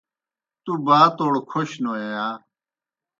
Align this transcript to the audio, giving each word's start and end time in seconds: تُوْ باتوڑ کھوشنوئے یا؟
تُوْ 0.63 0.73
باتوڑ 0.85 1.33
کھوشنوئے 1.49 2.07
یا؟ 2.15 2.27